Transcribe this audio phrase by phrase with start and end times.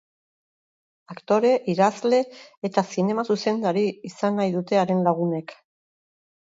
[1.15, 2.23] Aktore, idazle
[2.71, 5.59] eta zinema-zuzendari izan nahi dute haren lagunek.